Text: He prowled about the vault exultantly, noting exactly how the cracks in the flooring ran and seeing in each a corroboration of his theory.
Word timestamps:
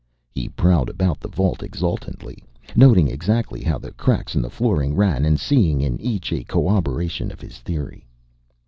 He 0.31 0.49
prowled 0.49 0.89
about 0.89 1.19
the 1.19 1.27
vault 1.27 1.61
exultantly, 1.61 2.43
noting 2.75 3.07
exactly 3.07 3.61
how 3.63 3.77
the 3.77 3.91
cracks 3.91 4.33
in 4.33 4.41
the 4.41 4.49
flooring 4.49 4.95
ran 4.95 5.25
and 5.25 5.39
seeing 5.39 5.79
in 5.79 5.99
each 6.01 6.33
a 6.33 6.43
corroboration 6.43 7.31
of 7.31 7.39
his 7.39 7.59
theory. 7.59 8.07